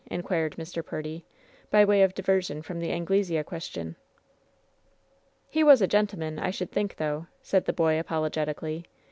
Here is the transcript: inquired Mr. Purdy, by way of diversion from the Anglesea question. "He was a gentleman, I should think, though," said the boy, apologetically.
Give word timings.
inquired 0.09 0.53
Mr. 0.55 0.83
Purdy, 0.83 1.23
by 1.69 1.85
way 1.85 2.01
of 2.01 2.15
diversion 2.15 2.63
from 2.63 2.79
the 2.79 2.89
Anglesea 2.91 3.43
question. 3.43 3.95
"He 5.47 5.63
was 5.63 5.79
a 5.79 5.85
gentleman, 5.87 6.39
I 6.39 6.49
should 6.49 6.71
think, 6.71 6.95
though," 6.95 7.27
said 7.43 7.65
the 7.65 7.71
boy, 7.73 7.99
apologetically. 7.99 8.85